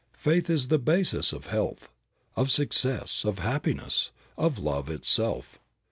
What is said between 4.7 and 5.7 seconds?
itself.